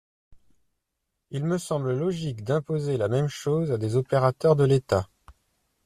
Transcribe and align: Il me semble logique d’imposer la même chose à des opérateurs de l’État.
Il 1.29 1.45
me 1.45 1.59
semble 1.59 1.95
logique 1.95 2.43
d’imposer 2.43 2.97
la 2.97 3.07
même 3.07 3.27
chose 3.27 3.71
à 3.71 3.77
des 3.77 3.97
opérateurs 3.97 4.55
de 4.55 4.63
l’État. 4.63 5.07